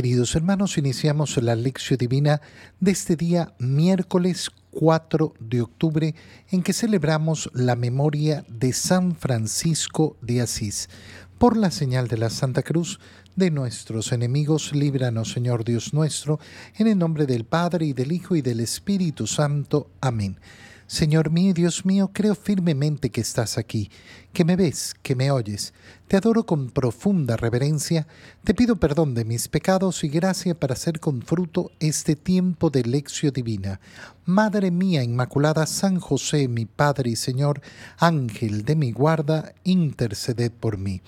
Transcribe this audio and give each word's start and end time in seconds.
Queridos 0.00 0.34
hermanos, 0.34 0.78
iniciamos 0.78 1.36
la 1.42 1.54
lección 1.54 1.98
divina 1.98 2.40
de 2.80 2.90
este 2.90 3.16
día 3.16 3.52
miércoles 3.58 4.50
4 4.70 5.34
de 5.38 5.60
octubre 5.60 6.14
en 6.50 6.62
que 6.62 6.72
celebramos 6.72 7.50
la 7.52 7.76
memoria 7.76 8.42
de 8.48 8.72
San 8.72 9.14
Francisco 9.14 10.16
de 10.22 10.40
Asís. 10.40 10.88
Por 11.36 11.54
la 11.54 11.70
señal 11.70 12.08
de 12.08 12.16
la 12.16 12.30
Santa 12.30 12.62
Cruz 12.62 12.98
de 13.36 13.50
nuestros 13.50 14.12
enemigos, 14.12 14.74
líbranos 14.74 15.32
Señor 15.32 15.64
Dios 15.64 15.92
nuestro, 15.92 16.40
en 16.78 16.86
el 16.86 16.96
nombre 16.96 17.26
del 17.26 17.44
Padre 17.44 17.84
y 17.84 17.92
del 17.92 18.12
Hijo 18.12 18.36
y 18.36 18.40
del 18.40 18.60
Espíritu 18.60 19.26
Santo. 19.26 19.90
Amén. 20.00 20.38
Señor 20.86 21.30
mío 21.30 21.52
Dios 21.54 21.84
mío, 21.84 22.10
creo 22.12 22.34
firmemente 22.34 23.10
que 23.10 23.20
estás 23.20 23.58
aquí, 23.58 23.90
que 24.32 24.44
me 24.44 24.56
ves, 24.56 24.94
que 25.02 25.14
me 25.14 25.30
oyes. 25.30 25.72
Te 26.06 26.16
adoro 26.16 26.44
con 26.44 26.70
profunda 26.70 27.36
reverencia, 27.36 28.06
te 28.42 28.52
pido 28.52 28.76
perdón 28.76 29.14
de 29.14 29.24
mis 29.24 29.48
pecados 29.48 30.02
y 30.02 30.08
gracia 30.08 30.58
para 30.58 30.74
hacer 30.74 30.98
con 30.98 31.22
fruto 31.22 31.70
este 31.78 32.16
tiempo 32.16 32.70
de 32.70 32.82
lección 32.82 33.32
divina. 33.32 33.80
Madre 34.24 34.70
mía 34.70 35.02
Inmaculada, 35.02 35.66
San 35.66 36.00
José, 36.00 36.48
mi 36.48 36.66
Padre 36.66 37.10
y 37.10 37.16
Señor, 37.16 37.60
Ángel 37.98 38.64
de 38.64 38.76
mi 38.76 38.92
guarda, 38.92 39.54
interceded 39.64 40.52
por 40.52 40.78
mí. 40.78 41.00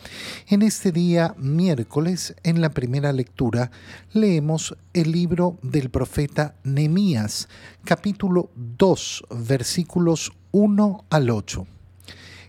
En 0.48 0.62
este 0.62 0.92
día, 0.92 1.34
miércoles, 1.36 2.34
en 2.42 2.60
la 2.60 2.70
primera 2.70 3.12
lectura, 3.12 3.70
leemos 4.12 4.76
el 4.92 5.12
libro 5.12 5.58
del 5.62 5.90
profeta 5.90 6.54
Nemías, 6.64 7.48
capítulo 7.84 8.50
2, 8.54 9.24
versículos 9.30 10.32
1 10.52 11.04
al 11.10 11.30
8 11.30 11.66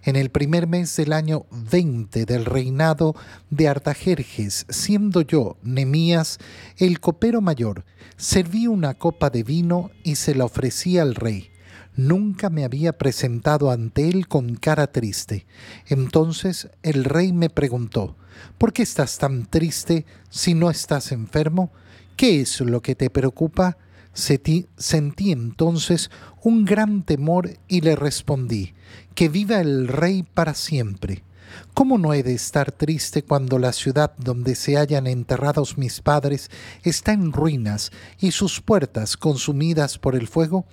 en 0.04 0.16
el 0.16 0.30
primer 0.30 0.68
mes 0.68 0.96
del 0.98 1.14
año 1.14 1.46
20 1.52 2.26
del 2.26 2.46
reinado 2.46 3.16
de 3.50 3.68
Artajerjes, 3.70 4.66
siendo 4.70 5.22
yo, 5.22 5.58
Nemías, 5.64 6.40
el 6.78 7.00
copero 7.00 7.42
mayor, 7.42 7.86
serví 8.18 8.68
una 8.68 8.94
copa 8.94 9.30
de 9.30 9.44
vino 9.44 9.92
y 10.04 10.16
se 10.16 10.36
la 10.36 10.46
ofrecí 10.46 10.98
al 10.98 11.16
rey. 11.16 11.50
Nunca 11.96 12.50
me 12.50 12.66
había 12.66 12.94
presentado 12.94 13.72
ante 13.72 14.10
él 14.10 14.28
con 14.28 14.56
cara 14.56 14.88
triste. 14.88 15.46
Entonces 15.88 16.70
el 16.82 17.06
rey 17.06 17.32
me 17.32 17.50
preguntó, 17.50 18.18
¿por 18.58 18.74
qué 18.74 18.84
estás 18.84 19.18
tan 19.20 19.46
triste 19.46 20.06
si 20.30 20.54
no 20.54 20.70
estás 20.70 21.12
enfermo? 21.12 21.72
¿Qué 22.18 22.42
es 22.42 22.60
lo 22.62 22.82
que 22.82 22.96
te 22.96 23.10
preocupa? 23.10 23.78
Sentí, 24.14 24.68
entonces 25.32 26.12
un 26.44 26.66
gran 26.66 27.04
temor 27.04 27.58
y 27.68 27.82
le 27.82 27.96
respondí, 27.96 28.74
que 29.16 29.28
viva 29.28 29.60
el 29.60 29.88
rey 29.88 30.24
para 30.24 30.54
siempre. 30.54 31.24
¿Cómo 31.74 31.98
no 31.98 32.14
he 32.14 32.24
de 32.24 32.34
estar 32.34 32.72
triste 32.72 33.24
cuando 33.24 33.60
la 33.60 33.74
ciudad 33.74 34.14
donde 34.18 34.56
se 34.56 34.78
hallan 34.78 35.08
enterrados 35.08 35.78
mis 35.78 36.02
padres 36.02 36.50
está 36.84 37.14
en 37.14 37.32
ruinas 37.32 37.92
y 38.20 38.32
sus 38.32 38.62
puertas 38.62 39.18
consumidas 39.18 39.98
por 39.98 40.16
el 40.16 40.28
fuego? 40.28 40.66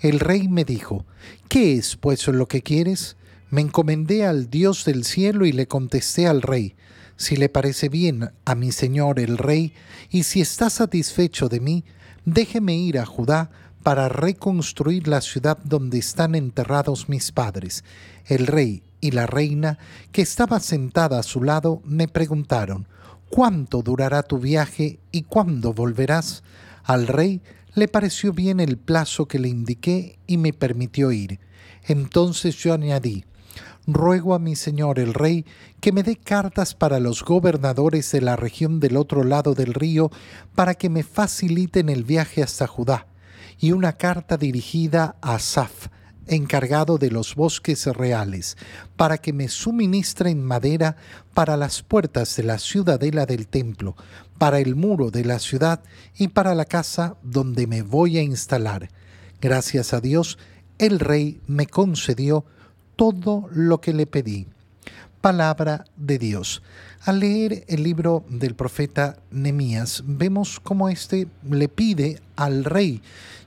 El 0.00 0.20
rey 0.20 0.48
me 0.48 0.64
dijo, 0.64 1.04
¿qué 1.48 1.74
es 1.74 1.96
pues 1.96 2.26
lo 2.28 2.46
que 2.46 2.62
quieres? 2.62 3.16
Me 3.50 3.60
encomendé 3.60 4.26
al 4.26 4.50
Dios 4.50 4.84
del 4.84 5.04
cielo 5.04 5.46
y 5.46 5.52
le 5.52 5.66
contesté 5.66 6.26
al 6.26 6.42
rey, 6.42 6.74
si 7.16 7.36
le 7.36 7.48
parece 7.48 7.88
bien 7.88 8.30
a 8.44 8.54
mi 8.54 8.72
señor 8.72 9.20
el 9.20 9.38
rey, 9.38 9.72
y 10.10 10.24
si 10.24 10.40
está 10.40 10.70
satisfecho 10.70 11.48
de 11.48 11.60
mí, 11.60 11.84
déjeme 12.24 12.74
ir 12.74 12.98
a 12.98 13.06
Judá 13.06 13.50
para 13.82 14.08
reconstruir 14.08 15.08
la 15.08 15.20
ciudad 15.20 15.58
donde 15.62 15.98
están 15.98 16.34
enterrados 16.34 17.08
mis 17.08 17.32
padres. 17.32 17.84
El 18.26 18.46
rey 18.46 18.82
y 19.00 19.10
la 19.10 19.26
reina, 19.26 19.78
que 20.10 20.22
estaba 20.22 20.58
sentada 20.60 21.18
a 21.18 21.22
su 21.22 21.42
lado, 21.42 21.82
me 21.84 22.08
preguntaron, 22.08 22.88
¿cuánto 23.28 23.82
durará 23.82 24.22
tu 24.22 24.38
viaje 24.38 24.98
y 25.12 25.22
cuándo 25.22 25.74
volverás? 25.74 26.42
Al 26.82 27.06
rey 27.06 27.42
le 27.74 27.88
pareció 27.88 28.32
bien 28.32 28.60
el 28.60 28.78
plazo 28.78 29.26
que 29.26 29.38
le 29.38 29.48
indiqué 29.48 30.18
y 30.26 30.38
me 30.38 30.52
permitió 30.52 31.12
ir. 31.12 31.38
Entonces 31.86 32.56
yo 32.56 32.72
añadí, 32.72 33.24
ruego 33.86 34.34
a 34.34 34.38
mi 34.38 34.56
señor 34.56 34.98
el 34.98 35.14
rey 35.14 35.44
que 35.80 35.92
me 35.92 36.02
dé 36.02 36.16
cartas 36.16 36.74
para 36.74 37.00
los 37.00 37.22
gobernadores 37.24 38.10
de 38.12 38.20
la 38.20 38.36
región 38.36 38.80
del 38.80 38.96
otro 38.96 39.24
lado 39.24 39.54
del 39.54 39.74
río 39.74 40.10
para 40.54 40.74
que 40.74 40.88
me 40.88 41.02
faciliten 41.02 41.88
el 41.88 42.04
viaje 42.04 42.42
hasta 42.42 42.66
Judá, 42.66 43.06
y 43.58 43.72
una 43.72 43.94
carta 43.94 44.36
dirigida 44.36 45.16
a 45.20 45.38
Saf, 45.38 45.88
encargado 46.26 46.96
de 46.98 47.10
los 47.10 47.34
bosques 47.34 47.86
reales, 47.86 48.56
para 48.96 49.18
que 49.18 49.32
me 49.32 49.48
suministren 49.48 50.42
madera 50.42 50.96
para 51.34 51.56
las 51.56 51.82
puertas 51.82 52.34
de 52.36 52.44
la 52.44 52.58
ciudadela 52.58 53.26
del 53.26 53.46
templo, 53.46 53.94
para 54.38 54.58
el 54.60 54.74
muro 54.74 55.10
de 55.10 55.24
la 55.24 55.38
ciudad 55.38 55.82
y 56.16 56.28
para 56.28 56.54
la 56.54 56.64
casa 56.64 57.16
donde 57.22 57.66
me 57.66 57.82
voy 57.82 58.18
a 58.18 58.22
instalar. 58.22 58.88
Gracias 59.40 59.92
a 59.92 60.00
Dios, 60.00 60.38
el 60.78 60.98
rey 60.98 61.40
me 61.46 61.66
concedió 61.66 62.46
todo 62.96 63.48
lo 63.52 63.80
que 63.80 63.92
le 63.92 64.06
pedí. 64.06 64.46
Palabra 65.20 65.84
de 65.96 66.18
Dios. 66.18 66.62
Al 67.04 67.20
leer 67.20 67.64
el 67.68 67.82
libro 67.82 68.24
del 68.28 68.54
profeta 68.54 69.16
Nemías, 69.30 70.02
vemos 70.06 70.60
cómo 70.60 70.88
éste 70.88 71.28
le 71.50 71.68
pide 71.68 72.20
al 72.36 72.64
rey 72.64 73.02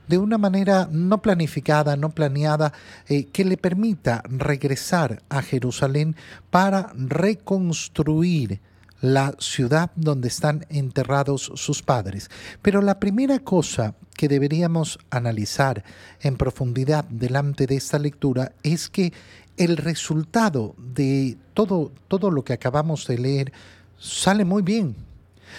de 0.08 0.18
una 0.18 0.38
manera 0.38 0.88
no 0.90 1.22
planificada, 1.22 1.96
no 1.96 2.10
planeada, 2.10 2.72
eh, 3.08 3.26
que 3.26 3.44
le 3.44 3.56
permita 3.56 4.22
regresar 4.28 5.22
a 5.28 5.42
Jerusalén 5.42 6.16
para 6.50 6.92
reconstruir 6.94 8.60
la 9.00 9.34
ciudad 9.38 9.90
donde 9.96 10.28
están 10.28 10.66
enterrados 10.70 11.52
sus 11.54 11.82
padres. 11.82 12.30
Pero 12.62 12.82
la 12.82 12.98
primera 12.98 13.38
cosa 13.38 13.94
que 14.16 14.28
deberíamos 14.28 14.98
analizar 15.10 15.84
en 16.20 16.36
profundidad 16.36 17.04
delante 17.04 17.66
de 17.66 17.76
esta 17.76 17.98
lectura 17.98 18.52
es 18.62 18.88
que 18.88 19.12
el 19.56 19.76
resultado 19.76 20.74
de 20.78 21.36
todo, 21.54 21.92
todo 22.08 22.30
lo 22.30 22.44
que 22.44 22.52
acabamos 22.52 23.06
de 23.06 23.18
leer 23.18 23.52
sale 23.98 24.44
muy 24.44 24.62
bien, 24.62 24.96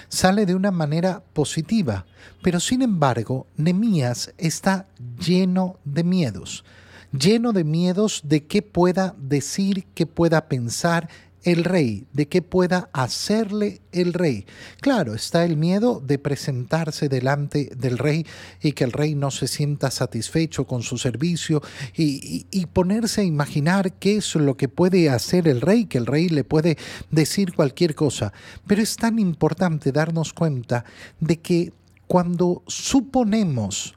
sale 0.08 0.46
de 0.46 0.56
una 0.56 0.72
manera 0.72 1.22
positiva, 1.34 2.06
pero 2.42 2.60
sin 2.60 2.82
embargo, 2.82 3.48
Nemías 3.58 4.34
está 4.38 4.88
lleno 5.20 5.78
de 5.84 6.04
miedos, 6.04 6.64
lleno 7.12 7.52
de 7.52 7.64
miedos 7.64 8.22
de 8.24 8.46
qué 8.46 8.62
pueda 8.62 9.16
decir, 9.18 9.86
qué 9.94 10.06
pueda 10.06 10.48
pensar 10.48 11.10
el 11.44 11.64
rey, 11.64 12.06
de 12.12 12.28
qué 12.28 12.42
pueda 12.42 12.90
hacerle 12.94 13.82
el 13.92 14.14
rey. 14.14 14.46
Claro, 14.82 15.14
está 15.14 15.46
el 15.46 15.56
miedo 15.56 16.02
de 16.06 16.20
presentarse 16.20 17.08
delante 17.08 17.72
del 17.78 17.98
rey 17.98 18.26
y 18.62 18.74
que 18.74 18.84
el 18.84 18.92
rey 18.92 19.16
no 19.16 19.32
se 19.32 19.48
sienta 19.48 19.90
satisfecho 19.92 20.66
con 20.66 20.84
su 20.84 20.98
servicio 20.98 21.62
y, 21.96 22.46
ponerse 22.74 23.22
a 23.22 23.24
imaginar 23.24 23.94
qué 23.94 24.18
es 24.18 24.36
lo 24.36 24.56
que 24.56 24.70
puede 24.70 25.10
hacer 25.10 25.48
el 25.48 25.62
rey, 25.62 25.86
que 25.86 25.98
el 25.98 26.06
rey 26.06 26.30
le 26.30 26.44
puede 26.44 26.78
decir 27.10 27.54
cualquier 27.54 27.96
cosa. 27.96 28.32
Pero 28.68 28.82
es 28.82 28.96
tan 28.96 29.18
importante 29.18 29.92
darnos 29.92 30.34
cuenta 30.34 30.86
de 31.20 31.40
que 31.40 31.74
cuando 32.08 32.64
suponemos 32.68 33.96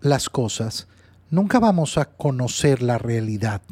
las 0.00 0.28
cosas, 0.28 0.86
nunca 1.30 1.58
vamos 1.58 1.98
a 1.98 2.06
conocer 2.06 2.82
la 2.82 2.98
realidad, 2.98 3.62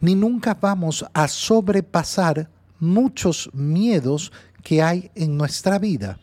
ni 0.00 0.14
nunca 0.14 0.54
vamos 0.60 1.04
a 1.12 1.28
sobrepasar 1.28 2.50
muchos 2.80 3.50
miedos 3.52 4.32
que 4.62 4.82
hay 4.82 5.10
en 5.14 5.36
nuestra 5.36 5.78
vida. 5.78 6.18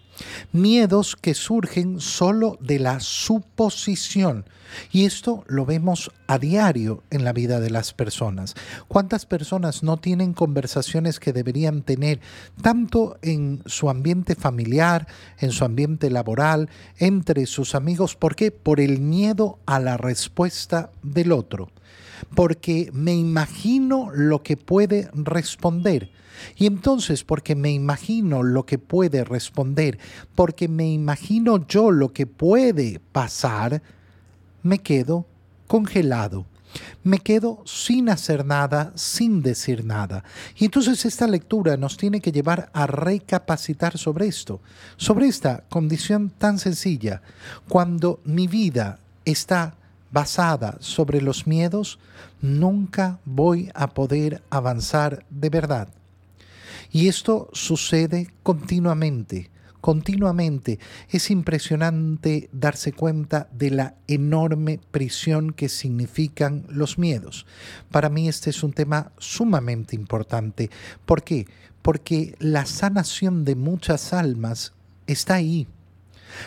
Miedos 0.54 1.16
que 1.16 1.34
surgen 1.34 2.00
solo 2.00 2.58
de 2.62 2.80
la 2.80 3.00
suposición. 3.00 4.46
Y 4.92 5.06
esto 5.06 5.44
lo 5.48 5.66
vemos 5.66 6.12
a 6.28 6.38
diario 6.38 7.04
en 7.10 7.24
la 7.24 7.34
vida 7.34 7.60
de 7.60 7.70
las 7.70 7.94
personas. 7.94 8.56
¿Cuántas 8.88 9.26
personas 9.26 9.84
no 9.84 9.98
tienen 9.98 10.34
conversaciones 10.34 11.20
que 11.20 11.34
deberían 11.34 11.82
tener 11.82 12.20
tanto 12.62 13.18
en 13.22 13.62
su 13.66 13.90
ambiente 13.90 14.36
familiar, 14.36 15.08
en 15.40 15.52
su 15.52 15.66
ambiente 15.66 16.10
laboral, 16.10 16.70
entre 16.98 17.46
sus 17.46 17.76
amigos? 17.76 18.16
¿Por 18.16 18.36
qué? 18.36 18.52
Por 18.52 18.80
el 18.80 19.00
miedo 19.02 19.60
a 19.66 19.80
la 19.80 19.98
respuesta 19.98 20.92
del 21.04 21.32
otro. 21.32 21.70
Porque 22.36 22.90
me 22.94 23.14
imagino 23.14 24.10
lo 24.14 24.44
que 24.44 24.58
puede 24.58 25.10
responder 25.14 26.12
y 26.56 26.66
entonces, 26.66 27.24
porque 27.24 27.56
me 27.56 27.72
imagino 27.72 28.44
lo 28.44 28.66
que 28.66 28.78
puede 28.78 29.24
responder, 29.24 29.98
porque 30.36 30.68
me 30.68 30.92
imagino 30.92 31.66
yo 31.68 31.92
lo 31.92 32.14
que 32.14 32.28
puede 32.28 33.00
pasar, 33.12 33.82
me 34.64 34.80
quedo 34.80 35.26
congelado. 35.68 36.46
Me 37.06 37.20
quedo 37.20 37.64
sin 37.66 38.10
hacer 38.10 38.46
nada, 38.46 38.92
sin 38.96 39.42
decir 39.42 39.86
nada. 39.86 40.26
Y 40.58 40.66
entonces 40.66 41.06
esta 41.06 41.26
lectura 41.26 41.78
nos 41.78 41.96
tiene 41.96 42.20
que 42.20 42.34
llevar 42.34 42.70
a 42.74 42.86
recapacitar 42.86 43.98
sobre 43.98 44.28
esto, 44.28 44.60
sobre 44.98 45.28
esta 45.28 45.64
condición 45.70 46.32
tan 46.38 46.60
sencilla. 46.60 47.22
Cuando 47.70 48.20
mi 48.26 48.48
vida 48.48 49.00
está 49.24 49.76
basada 50.16 50.78
sobre 50.80 51.22
los 51.22 51.46
miedos, 51.46 52.00
nunca 52.42 53.20
voy 53.26 53.70
a 53.76 53.88
poder 53.88 54.42
avanzar 54.50 55.26
de 55.30 55.50
verdad. 55.50 55.90
Y 56.90 57.10
esto 57.10 57.50
sucede 57.52 58.30
continuamente 58.42 59.52
continuamente. 59.82 60.80
Es 61.12 61.30
impresionante 61.30 62.50
darse 62.52 62.92
cuenta 62.92 63.48
de 63.52 63.70
la 63.70 63.94
enorme 64.08 64.80
prisión 64.90 65.54
que 65.54 65.70
significan 65.70 66.66
los 66.70 66.98
miedos. 66.98 67.46
Para 67.92 68.10
mí 68.10 68.28
este 68.28 68.50
es 68.50 68.64
un 68.64 68.74
tema 68.74 69.12
sumamente 69.20 69.96
importante. 69.96 70.72
¿Por 71.06 71.24
qué? 71.24 71.46
Porque 71.84 72.36
la 72.40 72.66
sanación 72.66 73.46
de 73.46 73.54
muchas 73.54 74.12
almas 74.12 74.74
está 75.06 75.36
ahí. 75.36 75.68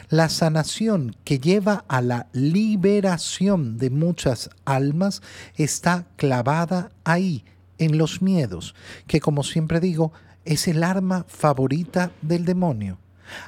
La 0.08 0.28
sanación 0.28 1.16
que 1.24 1.38
lleva 1.38 1.84
a 1.88 2.00
la 2.02 2.28
liberación 2.32 3.78
de 3.78 3.90
muchas 3.90 4.50
almas 4.64 5.22
está 5.56 6.06
clavada 6.16 6.90
ahí, 7.04 7.44
en 7.78 7.96
los 7.96 8.22
miedos, 8.22 8.74
que 9.06 9.20
como 9.20 9.42
siempre 9.44 9.80
digo, 9.80 10.12
es 10.44 10.68
el 10.68 10.82
arma 10.82 11.24
favorita 11.28 12.10
del 12.22 12.44
demonio. 12.44 12.98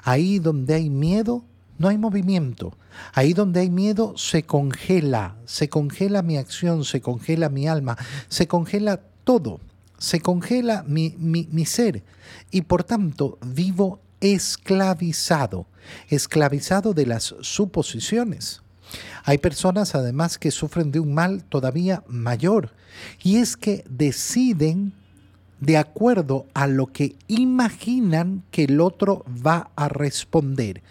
Ahí 0.04 0.38
donde 0.38 0.74
hay 0.74 0.90
miedo, 0.90 1.44
no 1.78 1.88
hay 1.88 1.98
movimiento. 1.98 2.76
Ahí 3.14 3.32
donde 3.32 3.60
hay 3.60 3.70
miedo, 3.70 4.14
se 4.16 4.42
congela, 4.42 5.36
se 5.46 5.68
congela 5.68 6.22
mi 6.22 6.36
acción, 6.36 6.84
se 6.84 7.00
congela 7.00 7.48
mi 7.48 7.66
alma, 7.66 7.96
se 8.28 8.46
congela 8.46 9.00
todo, 9.24 9.60
se 9.96 10.20
congela 10.20 10.84
mi, 10.86 11.64
ser. 11.64 12.02
Y 12.50 12.62
por 12.62 12.84
tanto, 12.84 13.38
vivo 13.44 14.00
esclavizado, 14.20 15.66
esclavizado 16.08 16.94
de 16.94 17.06
las 17.06 17.34
suposiciones. 17.40 18.62
Hay 19.24 19.38
personas 19.38 19.94
además 19.94 20.38
que 20.38 20.50
sufren 20.50 20.90
de 20.90 21.00
un 21.00 21.14
mal 21.14 21.44
todavía 21.44 22.02
mayor, 22.08 22.72
y 23.22 23.36
es 23.36 23.56
que 23.56 23.84
deciden 23.88 24.92
de 25.60 25.76
acuerdo 25.76 26.46
a 26.54 26.66
lo 26.66 26.86
que 26.86 27.16
imaginan 27.28 28.42
que 28.50 28.64
el 28.64 28.80
otro 28.80 29.24
va 29.46 29.70
a 29.76 29.88
responder. 29.88 30.82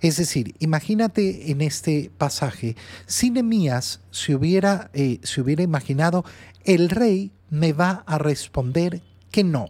Es 0.00 0.16
decir, 0.16 0.54
imagínate 0.58 1.50
en 1.50 1.60
este 1.60 2.10
pasaje, 2.16 2.76
si 3.06 3.30
Nemías 3.30 4.00
se 4.10 4.34
hubiera, 4.34 4.90
eh, 4.94 5.20
se 5.22 5.40
hubiera 5.40 5.62
imaginado, 5.62 6.24
el 6.64 6.88
rey 6.88 7.32
me 7.50 7.72
va 7.72 8.02
a 8.06 8.18
responder 8.18 9.02
que 9.30 9.44
no, 9.44 9.68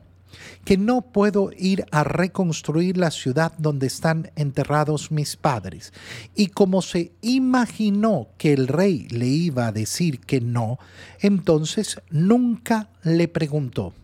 que 0.64 0.76
no 0.76 1.02
puedo 1.02 1.50
ir 1.56 1.84
a 1.90 2.04
reconstruir 2.04 2.96
la 2.96 3.10
ciudad 3.10 3.52
donde 3.58 3.86
están 3.86 4.30
enterrados 4.36 5.10
mis 5.10 5.36
padres. 5.36 5.92
Y 6.34 6.48
como 6.48 6.82
se 6.82 7.12
imaginó 7.20 8.28
que 8.38 8.52
el 8.52 8.68
rey 8.68 9.08
le 9.08 9.26
iba 9.26 9.66
a 9.66 9.72
decir 9.72 10.20
que 10.20 10.40
no, 10.40 10.78
entonces 11.20 12.00
nunca 12.10 12.88
le 13.02 13.28
preguntó. 13.28 13.94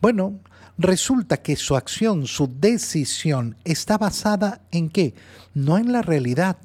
Bueno, 0.00 0.40
resulta 0.76 1.38
que 1.38 1.56
su 1.56 1.76
acción, 1.76 2.26
su 2.26 2.50
decisión 2.60 3.56
está 3.64 3.96
basada 3.96 4.60
en 4.70 4.90
qué? 4.90 5.14
No 5.54 5.78
en 5.78 5.92
la 5.92 6.02
realidad, 6.02 6.58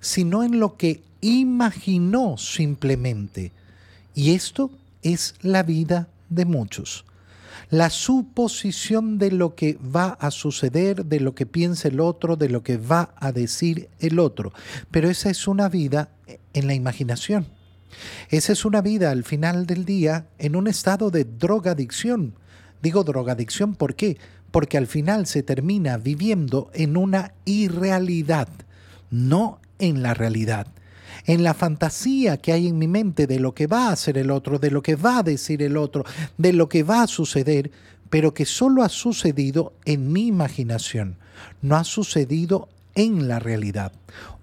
sino 0.00 0.42
en 0.42 0.60
lo 0.60 0.76
que 0.76 1.02
imaginó 1.20 2.36
simplemente. 2.36 3.52
Y 4.14 4.34
esto 4.34 4.70
es 5.02 5.34
la 5.40 5.62
vida 5.62 6.08
de 6.28 6.44
muchos. 6.44 7.04
La 7.70 7.90
suposición 7.90 9.18
de 9.18 9.30
lo 9.30 9.54
que 9.54 9.78
va 9.94 10.16
a 10.20 10.30
suceder, 10.30 11.04
de 11.04 11.20
lo 11.20 11.34
que 11.34 11.46
piensa 11.46 11.88
el 11.88 12.00
otro, 12.00 12.36
de 12.36 12.48
lo 12.48 12.62
que 12.62 12.76
va 12.76 13.14
a 13.16 13.32
decir 13.32 13.88
el 14.00 14.18
otro. 14.18 14.52
Pero 14.90 15.10
esa 15.10 15.30
es 15.30 15.48
una 15.48 15.68
vida 15.68 16.10
en 16.52 16.66
la 16.66 16.74
imaginación. 16.74 17.46
Esa 18.28 18.52
es 18.52 18.64
una 18.64 18.80
vida 18.82 19.10
al 19.10 19.24
final 19.24 19.66
del 19.66 19.84
día 19.84 20.26
en 20.38 20.56
un 20.56 20.66
estado 20.66 21.10
de 21.10 21.24
drogadicción 21.24 22.34
Digo 22.84 23.02
drogadicción. 23.02 23.74
Porque 23.74 24.18
al 24.76 24.86
final 24.86 25.26
se 25.26 25.42
termina 25.42 25.96
viviendo 25.96 26.70
en 26.74 26.98
una 26.98 27.32
irrealidad, 27.46 28.48
no 29.10 29.58
en 29.78 30.02
la 30.02 30.12
realidad. 30.12 30.66
En 31.26 31.42
la 31.42 31.54
fantasía 31.54 32.36
que 32.36 32.52
hay 32.52 32.68
en 32.68 32.78
mi 32.78 32.88
mente 32.88 33.26
de 33.26 33.40
lo 33.40 33.54
que 33.54 33.66
va 33.66 33.88
a 33.88 33.92
hacer 33.92 34.18
el 34.18 34.30
otro, 34.30 34.58
de 34.58 34.70
lo 34.70 34.82
que 34.82 34.96
va 34.96 35.18
a 35.18 35.22
decir 35.22 35.62
el 35.62 35.76
otro, 35.76 36.04
de 36.38 36.52
lo 36.52 36.68
que 36.68 36.82
va 36.82 37.02
a 37.02 37.06
suceder, 37.06 37.70
pero 38.10 38.34
que 38.34 38.44
solo 38.44 38.82
ha 38.82 38.88
sucedido 38.88 39.72
en 39.84 40.12
mi 40.12 40.26
imaginación, 40.26 41.16
no 41.62 41.76
ha 41.76 41.84
sucedido 41.84 42.68
en 42.94 43.28
la 43.28 43.38
realidad. 43.38 43.92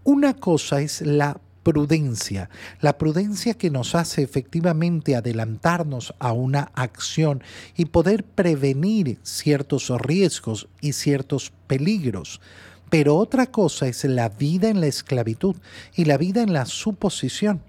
Una 0.04 0.34
cosa 0.34 0.82
es 0.82 1.02
la 1.02 1.40
prudencia, 1.64 2.50
la 2.80 2.98
prudencia 2.98 3.54
que 3.54 3.70
nos 3.70 3.96
hace 3.96 4.24
efectivamente 4.24 5.16
adelantarnos 5.16 6.14
a 6.20 6.32
una 6.34 6.72
acción 6.74 7.44
y 7.76 7.86
poder 7.86 8.24
prevenir 8.24 9.20
ciertos 9.24 9.90
riesgos 10.02 10.68
y 10.82 10.94
ciertos 10.94 11.54
peligros. 11.68 12.42
Pero 12.92 13.16
otra 13.18 13.48
cosa 13.48 13.88
es 13.88 14.04
la 14.04 14.30
vida 14.30 14.70
en 14.70 14.80
la 14.80 14.86
esclavitud 14.86 15.56
y 15.96 16.06
la 16.06 16.18
vida 16.18 16.44
en 16.44 16.54
la 16.54 16.68
suposición, 16.68 17.64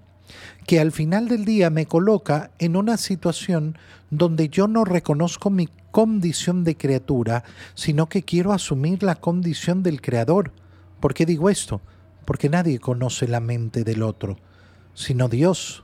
que 0.67 0.79
al 0.79 0.91
final 0.91 1.27
del 1.27 1.45
día 1.45 1.71
me 1.71 1.87
coloca 1.87 2.51
en 2.59 2.75
una 2.75 2.97
situación 2.97 3.75
donde 4.11 4.49
yo 4.49 4.67
no 4.67 4.85
reconozco 4.85 5.49
mi 5.49 5.67
condición 5.89 6.63
de 6.63 6.77
criatura, 6.77 7.43
sino 7.73 8.07
que 8.07 8.21
quiero 8.21 8.53
asumir 8.53 9.01
la 9.01 9.15
condición 9.15 9.81
del 9.81 9.99
creador. 9.99 10.51
¿Por 10.99 11.15
qué 11.15 11.25
digo 11.25 11.49
esto? 11.49 11.81
porque 12.25 12.49
nadie 12.49 12.79
conoce 12.79 13.27
la 13.27 13.39
mente 13.39 13.83
del 13.83 14.03
otro, 14.03 14.37
sino 14.93 15.27
Dios. 15.27 15.83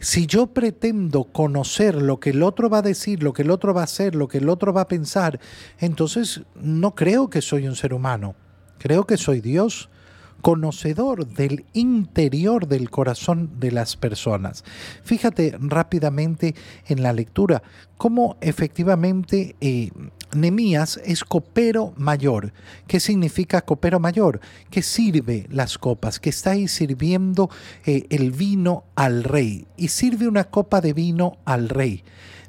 Si 0.00 0.26
yo 0.26 0.48
pretendo 0.48 1.24
conocer 1.24 1.94
lo 2.02 2.20
que 2.20 2.30
el 2.30 2.42
otro 2.42 2.68
va 2.68 2.78
a 2.78 2.82
decir, 2.82 3.22
lo 3.22 3.32
que 3.32 3.42
el 3.42 3.50
otro 3.50 3.72
va 3.72 3.80
a 3.80 3.84
hacer, 3.84 4.14
lo 4.14 4.28
que 4.28 4.38
el 4.38 4.48
otro 4.48 4.72
va 4.74 4.82
a 4.82 4.88
pensar, 4.88 5.40
entonces 5.78 6.42
no 6.54 6.94
creo 6.94 7.30
que 7.30 7.40
soy 7.40 7.66
un 7.66 7.76
ser 7.76 7.94
humano, 7.94 8.34
creo 8.80 9.06
que 9.06 9.16
soy 9.16 9.40
Dios 9.40 9.90
conocedor 10.40 11.26
del 11.26 11.66
interior 11.74 12.66
del 12.66 12.90
corazón 12.90 13.60
de 13.60 13.70
las 13.70 13.96
personas. 13.96 14.64
Fíjate 15.04 15.56
rápidamente 15.60 16.54
en 16.88 17.02
la 17.02 17.12
lectura 17.12 17.62
cómo 17.96 18.38
efectivamente 18.40 19.54
eh, 19.60 19.90
Nemías 20.34 20.98
es 21.04 21.24
copero 21.24 21.92
mayor. 21.96 22.52
¿Qué 22.86 23.00
significa 23.00 23.62
copero 23.62 24.00
mayor? 24.00 24.40
Que 24.70 24.82
sirve 24.82 25.46
las 25.50 25.76
copas, 25.76 26.18
que 26.18 26.30
está 26.30 26.52
ahí 26.52 26.68
sirviendo 26.68 27.50
eh, 27.84 28.06
el 28.10 28.30
vino 28.30 28.84
al 28.94 29.24
rey 29.24 29.66
y 29.76 29.88
sirve 29.88 30.28
una 30.28 30.44
copa 30.44 30.80
de 30.80 30.92
vino 30.92 31.38
al 31.44 31.68
rey. 31.68 32.02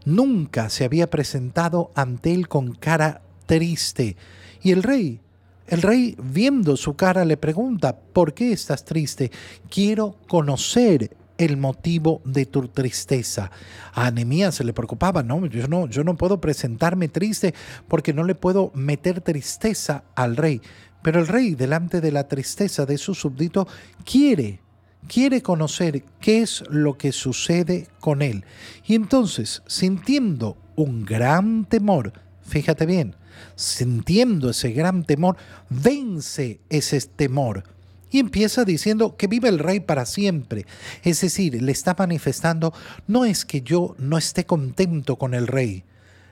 Nunca 0.05 0.69
se 0.69 0.85
había 0.85 1.09
presentado 1.09 1.91
ante 1.95 2.33
él 2.33 2.47
con 2.47 2.73
cara 2.73 3.21
triste. 3.45 4.15
Y 4.63 4.71
el 4.71 4.83
rey 4.83 5.19
el 5.67 5.81
rey, 5.81 6.17
viendo 6.21 6.75
su 6.75 6.95
cara, 6.95 7.23
le 7.23 7.37
pregunta, 7.37 7.95
¿por 7.95 8.33
qué 8.33 8.51
estás 8.51 8.83
triste? 8.83 9.31
Quiero 9.69 10.15
conocer 10.27 11.15
el 11.37 11.57
motivo 11.57 12.21
de 12.23 12.45
tu 12.45 12.67
tristeza. 12.67 13.51
A 13.93 14.07
Anemías 14.07 14.55
se 14.55 14.63
le 14.63 14.73
preocupaba, 14.73 15.23
no, 15.23 15.45
yo 15.45 15.67
no, 15.67 15.87
yo 15.87 16.03
no 16.03 16.15
puedo 16.15 16.39
presentarme 16.39 17.07
triste 17.07 17.53
porque 17.87 18.13
no 18.13 18.23
le 18.23 18.35
puedo 18.35 18.71
meter 18.75 19.21
tristeza 19.21 20.03
al 20.15 20.37
rey. 20.37 20.61
Pero 21.01 21.19
el 21.19 21.27
rey, 21.27 21.55
delante 21.55 21.99
de 21.99 22.11
la 22.11 22.27
tristeza 22.27 22.85
de 22.85 22.97
su 22.97 23.15
súbdito, 23.15 23.67
quiere, 24.05 24.59
quiere 25.07 25.41
conocer 25.41 26.03
qué 26.19 26.41
es 26.41 26.63
lo 26.69 26.97
que 26.97 27.11
sucede 27.11 27.87
con 27.99 28.21
él. 28.21 28.45
Y 28.85 28.95
entonces, 28.95 29.63
sintiendo 29.65 30.57
un 30.75 31.05
gran 31.05 31.65
temor, 31.65 32.13
fíjate 32.45 32.85
bien, 32.85 33.15
sintiendo 33.55 34.49
ese 34.49 34.71
gran 34.71 35.03
temor, 35.03 35.37
vence 35.69 36.59
ese 36.69 37.01
temor 37.01 37.63
y 38.11 38.19
empieza 38.19 38.65
diciendo 38.65 39.15
que 39.15 39.27
vive 39.27 39.49
el 39.49 39.59
rey 39.59 39.79
para 39.79 40.05
siempre. 40.05 40.65
Es 41.03 41.21
decir, 41.21 41.61
le 41.61 41.71
está 41.71 41.95
manifestando, 41.97 42.73
no 43.07 43.25
es 43.25 43.45
que 43.45 43.61
yo 43.61 43.95
no 43.97 44.17
esté 44.17 44.45
contento 44.45 45.15
con 45.15 45.33
el 45.33 45.47
rey. 45.47 45.85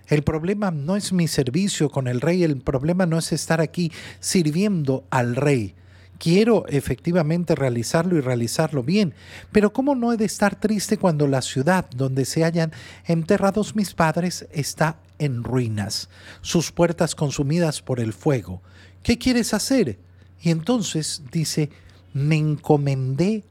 El 0.08 0.24
problema 0.24 0.72
no 0.72 0.96
es 0.96 1.14
mi 1.14 1.28
servicio 1.28 1.90
con 1.90 2.08
el 2.08 2.20
rey, 2.20 2.44
el 2.44 2.58
problema 2.58 3.06
no 3.06 3.18
es 3.18 3.32
estar 3.32 3.62
aquí 3.62 3.92
sirviendo 4.20 5.06
al 5.10 5.36
rey. 5.36 5.76
Quiero 6.18 6.66
efectivamente 6.68 7.56
realizarlo 7.56 8.18
y 8.18 8.22
realizarlo 8.22 8.84
bien, 8.84 9.14
pero 9.54 9.72
¿cómo 9.72 9.96
no 9.96 10.12
he 10.12 10.18
de 10.18 10.26
estar 10.26 10.60
triste 10.60 10.98
cuando 10.98 11.28
la 11.28 11.42
ciudad 11.42 11.90
donde 11.96 12.26
se 12.26 12.44
hallan 12.44 12.74
enterrados 13.06 13.76
mis 13.76 13.94
padres 13.94 14.46
está 14.52 14.98
en 15.20 15.44
ruinas, 15.44 16.10
sus 16.42 16.72
puertas 16.72 17.14
consumidas 17.14 17.82
por 17.82 18.00
el 18.00 18.14
fuego? 18.14 18.62
¿Qué 19.04 19.18
quieres 19.18 19.54
hacer? 19.54 20.00
Y 20.42 20.50
entonces 20.50 21.24
dice, 21.32 21.70
me 22.14 22.38
encomendé 22.38 23.44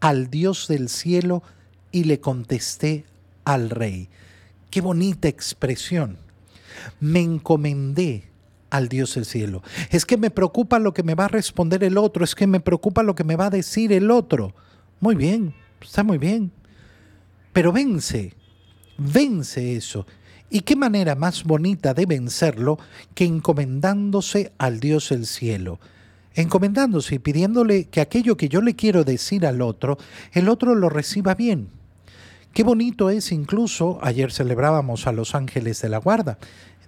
al 0.00 0.30
Dios 0.30 0.68
del 0.68 0.88
cielo 0.88 1.42
y 1.92 2.04
le 2.04 2.20
contesté 2.20 3.04
al 3.44 3.70
rey. 3.70 4.08
Qué 4.70 4.80
bonita 4.80 5.28
expresión. 5.28 6.16
Me 7.00 7.20
encomendé 7.20 8.24
al 8.70 8.88
Dios 8.88 9.14
del 9.14 9.24
cielo. 9.24 9.62
Es 9.90 10.04
que 10.04 10.16
me 10.16 10.30
preocupa 10.30 10.78
lo 10.78 10.92
que 10.92 11.02
me 11.02 11.14
va 11.14 11.26
a 11.26 11.28
responder 11.28 11.82
el 11.84 11.98
otro, 11.98 12.24
es 12.24 12.34
que 12.34 12.46
me 12.46 12.60
preocupa 12.60 13.02
lo 13.02 13.14
que 13.14 13.24
me 13.24 13.36
va 13.36 13.46
a 13.46 13.50
decir 13.50 13.92
el 13.92 14.10
otro. 14.10 14.54
Muy 15.00 15.14
bien, 15.14 15.54
está 15.80 16.02
muy 16.02 16.18
bien. 16.18 16.52
Pero 17.52 17.72
vence, 17.72 18.34
vence 18.98 19.76
eso 19.76 20.06
¿Y 20.48 20.60
qué 20.60 20.76
manera 20.76 21.14
más 21.14 21.44
bonita 21.44 21.92
de 21.92 22.06
vencerlo 22.06 22.78
que 23.14 23.24
encomendándose 23.24 24.52
al 24.58 24.78
Dios 24.78 25.08
del 25.08 25.26
cielo? 25.26 25.80
Encomendándose 26.34 27.16
y 27.16 27.18
pidiéndole 27.18 27.86
que 27.86 28.00
aquello 28.00 28.36
que 28.36 28.48
yo 28.48 28.60
le 28.60 28.74
quiero 28.74 29.04
decir 29.04 29.46
al 29.46 29.60
otro, 29.60 29.98
el 30.32 30.48
otro 30.48 30.74
lo 30.74 30.88
reciba 30.88 31.34
bien. 31.34 31.68
Qué 32.52 32.62
bonito 32.62 33.10
es 33.10 33.32
incluso, 33.32 33.98
ayer 34.02 34.32
celebrábamos 34.32 35.06
a 35.06 35.12
los 35.12 35.34
ángeles 35.34 35.82
de 35.82 35.88
la 35.88 35.98
guarda, 35.98 36.38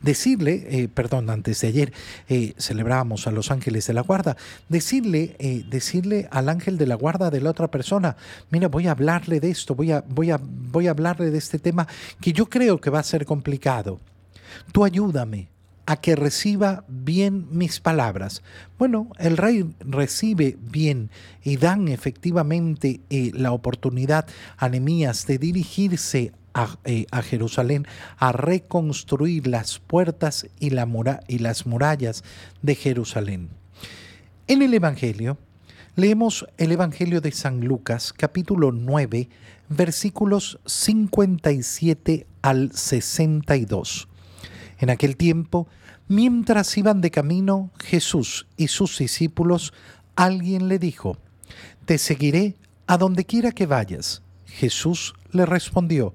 decirle, 0.02 0.66
eh, 0.70 0.88
perdón, 0.88 1.30
antes 1.30 1.60
de 1.60 1.68
ayer 1.68 1.92
eh, 2.28 2.54
celebrábamos 2.58 3.26
a 3.26 3.30
los 3.30 3.50
ángeles 3.50 3.86
de 3.86 3.94
la 3.94 4.02
guarda, 4.02 4.36
decirle, 4.68 5.36
eh, 5.38 5.64
decirle 5.68 6.28
al 6.30 6.48
ángel 6.48 6.78
de 6.78 6.86
la 6.86 6.94
guarda 6.94 7.30
de 7.30 7.40
la 7.40 7.50
otra 7.50 7.68
persona, 7.68 8.16
mira, 8.50 8.68
voy 8.68 8.86
a 8.86 8.92
hablarle 8.92 9.40
de 9.40 9.50
esto, 9.50 9.74
voy 9.74 9.92
a, 9.92 10.04
voy 10.08 10.30
a, 10.30 10.40
voy 10.40 10.86
a 10.86 10.90
hablarle 10.90 11.30
de 11.30 11.38
este 11.38 11.58
tema 11.58 11.86
que 12.20 12.32
yo 12.32 12.46
creo 12.46 12.80
que 12.80 12.90
va 12.90 13.00
a 13.00 13.04
ser 13.04 13.24
complicado. 13.24 14.00
Tú 14.72 14.84
ayúdame 14.84 15.48
a 15.86 15.96
que 15.96 16.16
reciba 16.16 16.84
bien 16.86 17.46
mis 17.50 17.80
palabras. 17.80 18.42
Bueno, 18.78 19.10
el 19.18 19.38
rey 19.38 19.74
recibe 19.80 20.58
bien 20.60 21.10
y 21.42 21.56
dan 21.56 21.88
efectivamente 21.88 23.00
la 23.08 23.52
oportunidad 23.52 24.26
a 24.58 24.68
Nemías 24.68 25.26
de 25.26 25.38
dirigirse 25.38 26.32
eh, 26.84 27.06
a, 27.10 27.22
Jerusalén 27.22 27.86
a 28.16 28.32
reconstruir 28.32 29.46
las 29.46 29.78
puertas 29.78 30.46
y, 30.58 30.70
la 30.70 30.88
y 31.28 31.38
las 31.38 31.66
murallas 31.66 32.24
de 32.62 32.74
Jerusalén. 32.74 33.50
En 34.46 34.62
el 34.62 34.74
Evangelio, 34.74 35.38
leemos 35.94 36.46
el 36.56 36.72
Evangelio 36.72 37.20
de 37.20 37.32
San 37.32 37.60
Lucas, 37.60 38.12
capítulo 38.16 38.72
9, 38.72 39.28
versículos 39.68 40.58
57 40.64 42.26
al 42.42 42.72
62. 42.72 44.08
En 44.78 44.90
aquel 44.90 45.16
tiempo, 45.16 45.68
mientras 46.08 46.76
iban 46.76 47.00
de 47.00 47.10
camino 47.10 47.70
Jesús 47.78 48.46
y 48.56 48.68
sus 48.68 48.98
discípulos, 48.98 49.72
alguien 50.16 50.68
le 50.68 50.78
dijo, 50.78 51.18
Te 51.84 51.98
seguiré 51.98 52.56
a 52.86 52.96
donde 52.96 53.24
quiera 53.24 53.52
que 53.52 53.66
vayas. 53.66 54.22
Jesús 54.46 55.14
le 55.30 55.46
respondió, 55.46 56.14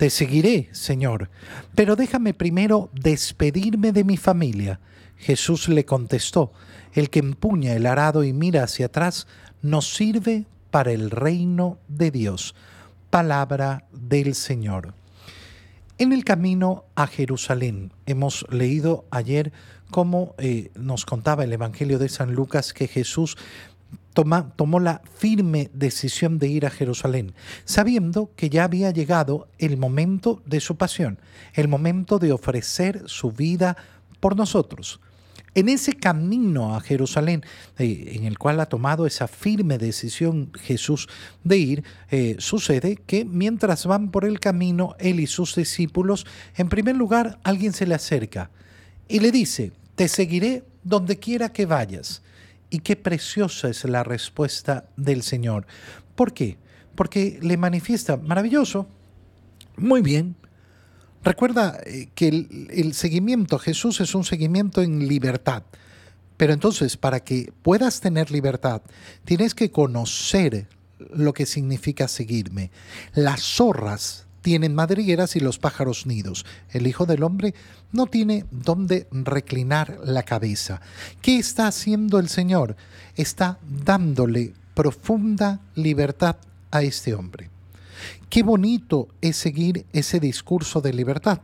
te 0.00 0.08
seguiré, 0.08 0.70
Señor, 0.72 1.28
pero 1.74 1.94
déjame 1.94 2.32
primero 2.32 2.88
despedirme 2.94 3.92
de 3.92 4.02
mi 4.02 4.16
familia. 4.16 4.80
Jesús 5.18 5.68
le 5.68 5.84
contestó, 5.84 6.54
el 6.94 7.10
que 7.10 7.18
empuña 7.18 7.74
el 7.74 7.84
arado 7.84 8.24
y 8.24 8.32
mira 8.32 8.62
hacia 8.62 8.86
atrás 8.86 9.26
no 9.60 9.82
sirve 9.82 10.46
para 10.70 10.92
el 10.92 11.10
reino 11.10 11.76
de 11.88 12.10
Dios. 12.10 12.54
Palabra 13.10 13.84
del 13.92 14.34
Señor. 14.34 14.94
En 15.98 16.14
el 16.14 16.24
camino 16.24 16.86
a 16.94 17.06
Jerusalén 17.06 17.92
hemos 18.06 18.46
leído 18.48 19.04
ayer 19.10 19.52
cómo 19.90 20.34
eh, 20.38 20.70
nos 20.76 21.04
contaba 21.04 21.44
el 21.44 21.52
Evangelio 21.52 21.98
de 21.98 22.08
San 22.08 22.32
Lucas 22.32 22.72
que 22.72 22.88
Jesús 22.88 23.36
tomó 24.56 24.80
la 24.80 25.02
firme 25.14 25.70
decisión 25.72 26.38
de 26.38 26.48
ir 26.48 26.66
a 26.66 26.70
Jerusalén, 26.70 27.32
sabiendo 27.64 28.30
que 28.36 28.50
ya 28.50 28.64
había 28.64 28.90
llegado 28.90 29.48
el 29.58 29.76
momento 29.76 30.42
de 30.46 30.60
su 30.60 30.76
pasión, 30.76 31.18
el 31.54 31.68
momento 31.68 32.18
de 32.18 32.32
ofrecer 32.32 33.02
su 33.06 33.32
vida 33.32 33.76
por 34.20 34.36
nosotros. 34.36 35.00
En 35.54 35.68
ese 35.68 35.94
camino 35.94 36.76
a 36.76 36.80
Jerusalén, 36.80 37.42
eh, 37.76 38.12
en 38.14 38.24
el 38.24 38.38
cual 38.38 38.60
ha 38.60 38.66
tomado 38.66 39.04
esa 39.04 39.26
firme 39.26 39.78
decisión 39.78 40.52
Jesús 40.54 41.08
de 41.42 41.58
ir, 41.58 41.84
eh, 42.10 42.36
sucede 42.38 42.96
que 43.04 43.24
mientras 43.24 43.84
van 43.86 44.12
por 44.12 44.24
el 44.24 44.38
camino, 44.38 44.94
él 45.00 45.18
y 45.18 45.26
sus 45.26 45.56
discípulos, 45.56 46.24
en 46.56 46.68
primer 46.68 46.96
lugar 46.96 47.40
alguien 47.42 47.72
se 47.72 47.86
le 47.86 47.96
acerca 47.96 48.50
y 49.08 49.18
le 49.18 49.32
dice, 49.32 49.72
te 49.96 50.06
seguiré 50.06 50.62
donde 50.84 51.18
quiera 51.18 51.52
que 51.52 51.66
vayas. 51.66 52.22
Y 52.70 52.78
qué 52.78 52.96
preciosa 52.96 53.68
es 53.68 53.84
la 53.84 54.04
respuesta 54.04 54.88
del 54.96 55.22
Señor. 55.22 55.66
¿Por 56.14 56.32
qué? 56.32 56.56
Porque 56.94 57.38
le 57.42 57.56
manifiesta, 57.56 58.16
maravilloso, 58.16 58.86
muy 59.76 60.02
bien. 60.02 60.36
Recuerda 61.22 61.78
eh, 61.84 62.08
que 62.14 62.28
el, 62.28 62.94
seguimiento 62.94 63.56
a 63.56 63.58
Jesús 63.58 64.00
es 64.00 64.14
un 64.14 64.24
seguimiento 64.24 64.82
en 64.82 65.08
libertad. 65.08 65.64
Pero 66.36 66.52
entonces, 66.52 66.96
para 66.96 67.20
que 67.20 67.52
puedas 67.62 68.00
tener 68.00 68.30
libertad, 68.30 68.82
tienes 69.24 69.54
que 69.54 69.70
conocer 69.70 70.68
lo 70.98 71.34
que 71.34 71.44
significa 71.44 72.08
seguirme. 72.08 72.70
Las 73.14 73.42
zorras 73.42 74.26
tienen 74.42 74.74
madrigueras 74.74 75.36
y 75.36 75.40
los 75.40 75.58
pájaros 75.58 76.06
nidos. 76.06 76.46
El 76.70 76.86
Hijo 76.86 77.06
del 77.06 77.22
Hombre 77.22 77.54
no 77.92 78.06
tiene 78.06 78.44
dónde 78.50 79.06
reclinar 79.10 79.98
la 80.04 80.22
cabeza. 80.22 80.80
¿Qué 81.20 81.38
está 81.38 81.66
haciendo 81.66 82.18
el 82.18 82.28
Señor? 82.28 82.76
Está 83.16 83.58
dándole 83.84 84.54
profunda 84.74 85.60
libertad 85.74 86.36
a 86.70 86.82
este 86.82 87.14
hombre. 87.14 87.50
Qué 88.28 88.42
bonito 88.42 89.08
es 89.20 89.36
seguir 89.36 89.86
ese 89.92 90.20
discurso 90.20 90.80
de 90.80 90.92
libertad. 90.92 91.40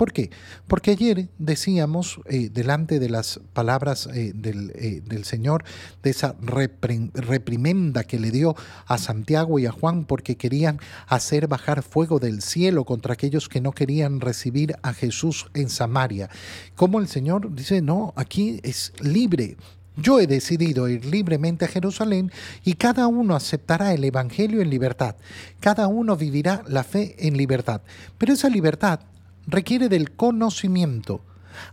¿Por 0.00 0.14
qué? 0.14 0.30
Porque 0.66 0.92
ayer 0.92 1.28
decíamos, 1.36 2.22
eh, 2.24 2.48
delante 2.50 2.98
de 2.98 3.10
las 3.10 3.38
palabras 3.52 4.06
eh, 4.06 4.32
eh, 4.34 5.02
del, 5.04 5.24
Señor, 5.26 5.62
de 6.02 6.08
esa 6.08 6.36
reprimenda 6.40 8.04
que 8.04 8.18
le 8.18 8.30
dio 8.30 8.56
a 8.86 8.96
Santiago 8.96 9.58
y 9.58 9.66
a 9.66 9.72
Juan 9.72 10.06
porque 10.06 10.38
querían 10.38 10.80
hacer 11.06 11.48
bajar 11.48 11.82
fuego 11.82 12.18
del 12.18 12.40
cielo 12.40 12.86
contra 12.86 13.12
aquellos 13.12 13.50
que 13.50 13.60
no 13.60 13.72
querían 13.72 14.22
recibir 14.22 14.74
a 14.80 14.94
Jesús 14.94 15.50
en 15.52 15.68
Samaria. 15.68 16.30
Como 16.76 16.98
el 16.98 17.06
Señor 17.06 17.54
dice, 17.54 17.82
no, 17.82 18.14
aquí 18.16 18.58
es 18.62 18.94
libre, 19.02 19.58
yo 19.98 20.18
he 20.18 20.26
decidido 20.26 20.88
ir 20.88 21.04
libremente 21.04 21.66
a 21.66 21.68
Jerusalén 21.68 22.32
y 22.64 22.72
cada 22.72 23.06
uno 23.06 23.36
aceptará 23.36 23.92
el 23.92 24.02
Evangelio 24.02 24.62
en 24.62 24.70
libertad. 24.70 25.16
Cada 25.60 25.88
uno 25.88 26.16
vivirá 26.16 26.62
la 26.66 26.84
fe 26.84 27.16
en 27.18 27.36
libertad. 27.36 27.82
Pero 28.16 28.32
esa 28.32 28.48
libertad 28.48 29.00
requiere 29.46 29.88
del 29.88 30.12
conocimiento. 30.12 31.22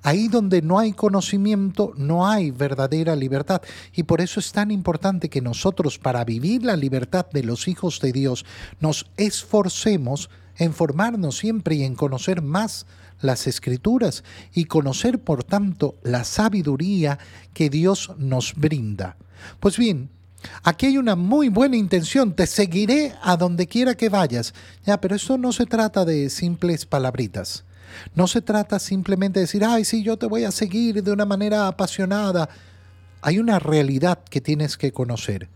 Ahí 0.01 0.27
donde 0.27 0.61
no 0.61 0.79
hay 0.79 0.93
conocimiento, 0.93 1.93
no 1.97 2.27
hay 2.27 2.51
verdadera 2.51 3.15
libertad. 3.15 3.61
Y 3.93 4.03
por 4.03 4.21
eso 4.21 4.39
es 4.39 4.51
tan 4.51 4.71
importante 4.71 5.29
que 5.29 5.41
nosotros, 5.41 5.97
para 5.99 6.25
vivir 6.25 6.63
la 6.63 6.75
libertad 6.75 7.27
de 7.31 7.43
los 7.43 7.67
hijos 7.67 7.99
de 7.99 8.11
Dios, 8.11 8.45
nos 8.79 9.05
esforcemos 9.17 10.29
en 10.57 10.73
formarnos 10.73 11.37
siempre 11.37 11.75
y 11.75 11.83
en 11.83 11.95
conocer 11.95 12.41
más 12.41 12.85
las 13.21 13.47
escrituras 13.47 14.23
y 14.53 14.65
conocer, 14.65 15.19
por 15.19 15.43
tanto, 15.43 15.95
la 16.03 16.23
sabiduría 16.23 17.19
que 17.53 17.69
Dios 17.69 18.11
nos 18.17 18.53
brinda. 18.55 19.17
Pues 19.59 19.77
bien, 19.77 20.09
Aquí 20.63 20.87
hay 20.87 20.97
una 20.97 21.15
muy 21.15 21.49
buena 21.49 21.75
intención, 21.75 22.33
te 22.33 22.47
seguiré 22.47 23.13
a 23.21 23.37
donde 23.37 23.67
quiera 23.67 23.95
que 23.95 24.09
vayas. 24.09 24.53
Ya, 24.85 24.99
pero 24.99 25.15
esto 25.15 25.37
no 25.37 25.51
se 25.51 25.65
trata 25.65 26.05
de 26.05 26.29
simples 26.29 26.85
palabritas. 26.85 27.63
No 28.15 28.27
se 28.27 28.41
trata 28.41 28.79
simplemente 28.79 29.39
de 29.39 29.45
decir, 29.45 29.63
ay, 29.63 29.85
sí, 29.85 30.03
yo 30.03 30.17
te 30.17 30.25
voy 30.25 30.43
a 30.43 30.51
seguir 30.51 31.03
de 31.03 31.11
una 31.11 31.25
manera 31.25 31.67
apasionada. 31.67 32.49
Hay 33.21 33.39
una 33.39 33.59
realidad 33.59 34.19
que 34.29 34.41
tienes 34.41 34.77
que 34.77 34.91
conocer. 34.91 35.49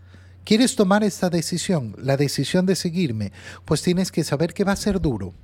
¿Quieres 0.44 0.74
tomar 0.74 1.04
esta 1.04 1.30
decisión, 1.30 1.94
la 1.98 2.16
decisión 2.16 2.66
de 2.66 2.74
seguirme? 2.74 3.32
Pues 3.64 3.82
tienes 3.82 4.10
que 4.10 4.24
saber 4.24 4.54
que 4.54 4.64
va 4.64 4.72
a 4.72 4.76
ser 4.76 5.00
duro, 5.00 5.34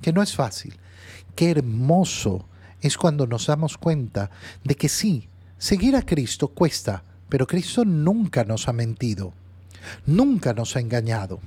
que 0.00 0.12
no 0.12 0.22
es 0.22 0.34
fácil. 0.34 0.78
Qué 1.34 1.50
hermoso 1.50 2.46
es 2.80 2.96
cuando 2.96 3.26
nos 3.26 3.46
damos 3.46 3.76
cuenta 3.76 4.30
de 4.62 4.76
que 4.76 4.88
sí, 4.88 5.28
seguir 5.58 5.96
a 5.96 6.02
Cristo 6.02 6.48
cuesta, 6.48 7.02
pero 7.34 7.48
Cristo 7.48 7.84
nunca 7.84 8.44
nos 8.44 8.68
ha 8.68 8.72
mentido, 8.72 9.32
nunca 10.06 10.54
nos 10.54 10.76
ha 10.76 10.78
engañado. 10.78 11.40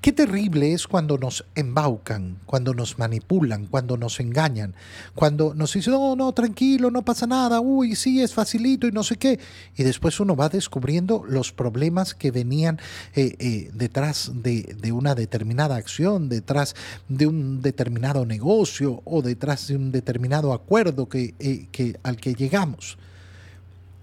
Qué 0.00 0.10
terrible 0.10 0.72
es 0.72 0.88
cuando 0.88 1.18
nos 1.18 1.44
embaucan, 1.54 2.38
cuando 2.46 2.72
nos 2.72 2.98
manipulan, 2.98 3.66
cuando 3.66 3.98
nos 3.98 4.20
engañan, 4.20 4.74
cuando 5.14 5.52
nos 5.52 5.74
dicen, 5.74 5.92
no, 5.92 6.16
no, 6.16 6.32
tranquilo, 6.32 6.90
no 6.90 7.04
pasa 7.04 7.26
nada, 7.26 7.60
uy, 7.60 7.94
sí, 7.94 8.22
es 8.22 8.32
facilito 8.32 8.86
y 8.86 8.90
no 8.90 9.02
sé 9.02 9.18
qué. 9.18 9.38
Y 9.76 9.82
después 9.82 10.18
uno 10.18 10.34
va 10.34 10.48
descubriendo 10.48 11.22
los 11.28 11.52
problemas 11.52 12.14
que 12.14 12.30
venían 12.30 12.80
eh, 13.14 13.36
eh, 13.38 13.70
detrás 13.74 14.32
de, 14.34 14.92
una 14.92 15.14
determinada 15.14 15.76
acción, 15.76 16.30
detrás 16.30 16.74
de 17.10 17.26
un 17.26 17.60
determinado 17.60 18.24
negocio 18.24 19.02
o 19.04 19.20
detrás 19.20 19.68
de 19.68 19.76
un 19.76 19.92
determinado 19.92 20.54
acuerdo 20.54 21.06
que, 21.10 21.34
eh, 21.38 21.66
que, 21.70 22.00
al 22.02 22.16
que 22.16 22.32
llegamos. 22.32 22.96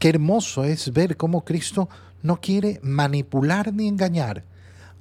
Qué 0.06 0.10
hermoso 0.10 0.64
es 0.64 0.94
ver 0.94 1.18
cómo 1.18 1.44
Cristo 1.44 1.90
no 2.22 2.40
quiere 2.40 2.80
manipular 2.84 3.74
ni 3.74 3.88
engañar 3.88 4.44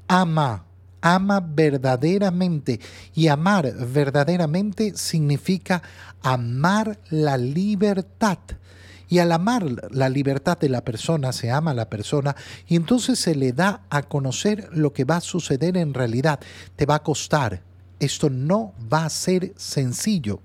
ama, 0.08 0.64
ama 1.02 1.40
verdaderamente. 1.46 2.80
Y 3.14 3.28
amar 3.28 3.70
verdaderamente 3.86 4.96
significa 4.96 5.82
amar 6.22 6.98
la 7.10 7.36
libertad. 7.36 8.38
Y 9.06 9.18
al 9.18 9.32
amar 9.32 9.90
la 9.90 10.08
libertad 10.08 10.56
de 10.56 10.70
la 10.70 10.82
persona, 10.82 11.32
se 11.32 11.50
ama 11.50 11.72
a 11.72 11.74
la 11.74 11.90
persona 11.90 12.34
y 12.66 12.74
entonces 12.74 13.18
se 13.18 13.34
le 13.34 13.52
da 13.52 13.82
a 13.90 14.04
conocer 14.04 14.70
lo 14.72 14.94
que 14.94 15.04
va 15.04 15.16
a 15.16 15.20
suceder 15.20 15.76
en 15.76 15.92
realidad. 15.92 16.40
Te 16.76 16.86
va 16.86 16.94
a 16.94 17.02
costar. 17.02 17.60
Esto 18.00 18.30
no 18.30 18.72
va 18.90 19.04
a 19.04 19.10
ser 19.10 19.52
sencillo. 19.54 20.40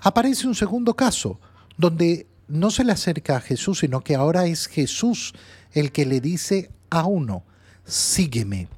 Aparece 0.00 0.46
un 0.46 0.54
segundo 0.54 0.96
caso 0.96 1.38
donde 1.76 2.28
no 2.48 2.70
se 2.70 2.84
le 2.84 2.92
acerca 2.92 3.36
a 3.36 3.40
Jesús, 3.40 3.80
sino 3.80 4.02
que 4.02 4.14
ahora 4.14 4.46
es 4.46 4.66
Jesús 4.66 5.34
el 5.72 5.92
que 5.92 6.06
le 6.06 6.20
dice 6.20 6.70
a 6.90 7.06
uno, 7.06 7.44
sígueme. 7.84 8.68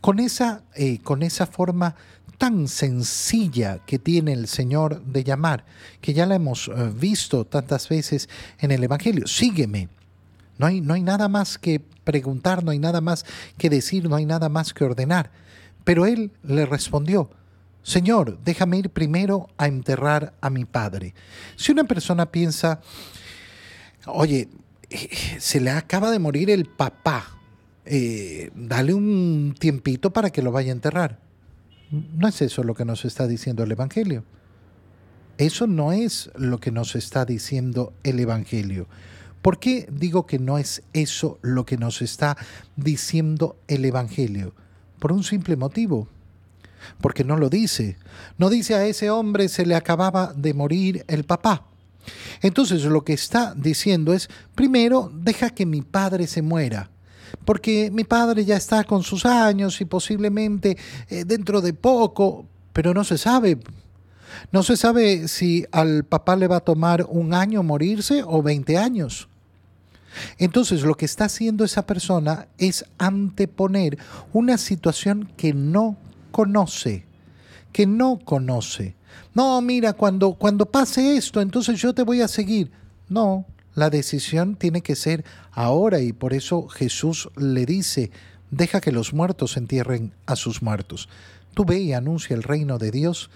Con 0.00 0.18
esa, 0.18 0.62
eh, 0.74 0.98
con 1.02 1.22
esa 1.22 1.46
forma 1.46 1.96
tan 2.36 2.68
sencilla 2.68 3.78
que 3.86 3.98
tiene 3.98 4.32
el 4.32 4.48
Señor 4.48 5.02
de 5.04 5.24
llamar, 5.24 5.64
que 6.00 6.12
ya 6.12 6.26
la 6.26 6.34
hemos 6.34 6.68
eh, 6.68 6.92
visto 6.94 7.44
tantas 7.44 7.88
veces 7.88 8.28
en 8.58 8.70
el 8.70 8.84
Evangelio, 8.84 9.26
sígueme. 9.26 9.88
No 10.58 10.66
hay, 10.66 10.80
no 10.80 10.94
hay 10.94 11.02
nada 11.02 11.28
más 11.28 11.56
que 11.56 11.80
preguntar, 12.04 12.64
no 12.64 12.72
hay 12.72 12.78
nada 12.78 13.00
más 13.00 13.24
que 13.56 13.70
decir, 13.70 14.08
no 14.08 14.16
hay 14.16 14.26
nada 14.26 14.48
más 14.48 14.74
que 14.74 14.84
ordenar. 14.84 15.30
Pero 15.84 16.04
él 16.06 16.32
le 16.42 16.66
respondió, 16.66 17.30
Señor, 17.82 18.38
déjame 18.44 18.78
ir 18.78 18.90
primero 18.90 19.48
a 19.56 19.66
enterrar 19.66 20.34
a 20.40 20.50
mi 20.50 20.64
padre. 20.64 21.14
Si 21.56 21.72
una 21.72 21.84
persona 21.84 22.30
piensa, 22.30 22.80
oye, 24.06 24.48
se 25.38 25.60
le 25.60 25.70
acaba 25.70 26.10
de 26.10 26.18
morir 26.18 26.50
el 26.50 26.66
papá, 26.66 27.38
eh, 27.84 28.50
dale 28.54 28.94
un 28.94 29.54
tiempito 29.58 30.12
para 30.12 30.30
que 30.30 30.42
lo 30.42 30.52
vaya 30.52 30.70
a 30.70 30.76
enterrar. 30.76 31.18
No 31.90 32.28
es 32.28 32.40
eso 32.40 32.62
lo 32.62 32.74
que 32.74 32.84
nos 32.84 33.04
está 33.04 33.26
diciendo 33.26 33.64
el 33.64 33.72
Evangelio. 33.72 34.24
Eso 35.38 35.66
no 35.66 35.92
es 35.92 36.30
lo 36.36 36.60
que 36.60 36.70
nos 36.70 36.94
está 36.94 37.24
diciendo 37.24 37.92
el 38.02 38.20
Evangelio. 38.20 38.86
¿Por 39.42 39.58
qué 39.58 39.88
digo 39.90 40.24
que 40.24 40.38
no 40.38 40.56
es 40.56 40.82
eso 40.92 41.38
lo 41.42 41.66
que 41.66 41.76
nos 41.76 42.00
está 42.00 42.36
diciendo 42.76 43.56
el 43.66 43.84
Evangelio? 43.84 44.54
Por 45.00 45.10
un 45.10 45.24
simple 45.24 45.56
motivo. 45.56 46.08
Porque 47.00 47.24
no 47.24 47.36
lo 47.36 47.48
dice. 47.48 47.96
No 48.38 48.50
dice 48.50 48.74
a 48.74 48.86
ese 48.86 49.10
hombre 49.10 49.48
se 49.48 49.66
le 49.66 49.74
acababa 49.74 50.32
de 50.34 50.54
morir 50.54 51.04
el 51.08 51.24
papá. 51.24 51.66
Entonces 52.40 52.84
lo 52.84 53.04
que 53.04 53.12
está 53.12 53.54
diciendo 53.56 54.12
es, 54.12 54.28
primero, 54.54 55.10
deja 55.14 55.50
que 55.50 55.66
mi 55.66 55.82
padre 55.82 56.26
se 56.26 56.42
muera 56.42 56.90
porque 57.44 57.90
mi 57.90 58.04
padre 58.04 58.44
ya 58.44 58.56
está 58.56 58.84
con 58.84 59.02
sus 59.02 59.26
años 59.26 59.80
y 59.80 59.84
posiblemente 59.84 60.76
eh, 61.08 61.24
dentro 61.24 61.60
de 61.60 61.72
poco, 61.72 62.46
pero 62.72 62.94
no 62.94 63.04
se 63.04 63.18
sabe. 63.18 63.58
No 64.50 64.62
se 64.62 64.76
sabe 64.76 65.28
si 65.28 65.66
al 65.72 66.04
papá 66.04 66.36
le 66.36 66.48
va 66.48 66.56
a 66.56 66.60
tomar 66.60 67.06
un 67.08 67.34
año 67.34 67.62
morirse 67.62 68.22
o 68.24 68.42
20 68.42 68.78
años. 68.78 69.28
Entonces 70.38 70.82
lo 70.82 70.94
que 70.94 71.06
está 71.06 71.24
haciendo 71.24 71.64
esa 71.64 71.86
persona 71.86 72.46
es 72.58 72.84
anteponer 72.98 73.98
una 74.32 74.58
situación 74.58 75.30
que 75.36 75.54
no 75.54 75.96
conoce, 76.32 77.06
que 77.72 77.86
no 77.86 78.18
conoce. 78.24 78.96
No, 79.34 79.60
mira, 79.60 79.92
cuando, 79.92 80.34
cuando 80.34 80.66
pase 80.66 81.16
esto, 81.16 81.40
entonces 81.40 81.80
yo 81.80 81.94
te 81.94 82.02
voy 82.02 82.20
a 82.20 82.28
seguir. 82.28 82.70
No, 83.08 83.46
la 83.74 83.88
decisión 83.88 84.56
tiene 84.56 84.82
que 84.82 84.96
ser 84.96 85.24
ahora 85.52 86.00
y 86.00 86.12
por 86.12 86.34
eso 86.34 86.68
Jesús 86.68 87.30
le 87.36 87.64
dice, 87.64 88.10
deja 88.50 88.80
que 88.80 88.92
los 88.92 89.14
muertos 89.14 89.56
entierren 89.56 90.12
a 90.26 90.36
sus 90.36 90.62
muertos. 90.62 91.08
Tú 91.54 91.64
ve 91.64 91.80
y 91.80 91.92
anuncia 91.92 92.34
el 92.34 92.42
reino 92.42 92.78
de 92.78 92.90
Dios. 92.90 93.30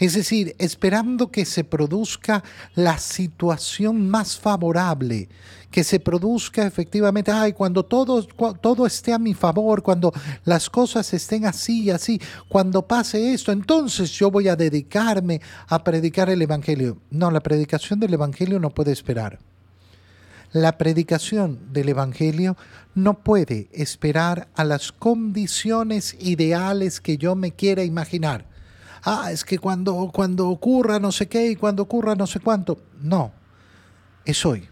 Es 0.00 0.14
decir, 0.14 0.56
esperando 0.58 1.30
que 1.30 1.44
se 1.44 1.62
produzca 1.62 2.42
la 2.74 2.96
situación 2.96 4.08
más 4.08 4.38
favorable, 4.38 5.28
que 5.70 5.84
se 5.84 6.00
produzca 6.00 6.66
efectivamente, 6.66 7.30
ay, 7.30 7.52
cuando 7.52 7.84
todo, 7.84 8.22
todo 8.24 8.86
esté 8.86 9.12
a 9.12 9.18
mi 9.18 9.34
favor, 9.34 9.82
cuando 9.82 10.10
las 10.46 10.70
cosas 10.70 11.12
estén 11.12 11.44
así 11.44 11.84
y 11.84 11.90
así, 11.90 12.18
cuando 12.48 12.88
pase 12.88 13.34
esto, 13.34 13.52
entonces 13.52 14.10
yo 14.12 14.30
voy 14.30 14.48
a 14.48 14.56
dedicarme 14.56 15.42
a 15.68 15.84
predicar 15.84 16.30
el 16.30 16.40
Evangelio. 16.40 16.96
No, 17.10 17.30
la 17.30 17.40
predicación 17.40 18.00
del 18.00 18.14
Evangelio 18.14 18.58
no 18.58 18.70
puede 18.70 18.92
esperar. 18.92 19.38
La 20.50 20.78
predicación 20.78 21.72
del 21.74 21.90
Evangelio 21.90 22.56
no 22.94 23.22
puede 23.22 23.68
esperar 23.72 24.48
a 24.56 24.64
las 24.64 24.92
condiciones 24.92 26.16
ideales 26.18 27.02
que 27.02 27.18
yo 27.18 27.36
me 27.36 27.52
quiera 27.52 27.84
imaginar. 27.84 28.49
Ah, 29.02 29.30
es 29.32 29.44
que 29.44 29.58
cuando, 29.58 30.10
cuando 30.12 30.48
ocurra 30.48 30.98
no 30.98 31.12
sé 31.12 31.28
qué 31.28 31.50
y 31.50 31.56
cuando 31.56 31.82
ocurra 31.82 32.14
no 32.14 32.26
sé 32.26 32.40
cuánto. 32.40 32.78
No, 33.00 33.32
es 34.24 34.44
hoy. 34.44 34.68